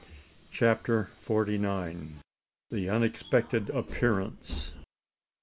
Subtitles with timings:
[0.49, 2.21] CHAPTER FORTY NINE.
[2.71, 4.71] AN UNEXPECTED APPEARANCE.